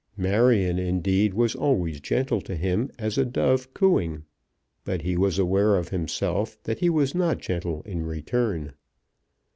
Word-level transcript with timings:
Marion 0.17 0.79
indeed 0.79 1.35
was 1.35 1.53
always 1.53 1.99
gentle 1.99 2.41
to 2.41 2.55
him 2.55 2.89
as 2.97 3.19
a 3.19 3.23
dove 3.23 3.71
cooing; 3.75 4.23
but 4.83 5.03
he 5.03 5.15
was 5.15 5.37
aware 5.37 5.75
of 5.75 5.89
himself 5.89 6.57
that 6.63 6.79
he 6.79 6.89
was 6.89 7.13
not 7.13 7.37
gentle 7.37 7.83
in 7.83 8.03
return. 8.03 8.73